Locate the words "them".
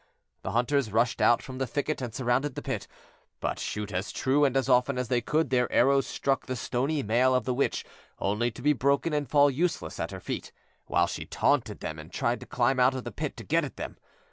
11.81-11.99, 13.77-13.95